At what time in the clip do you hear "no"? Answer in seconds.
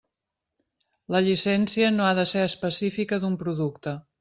1.99-2.07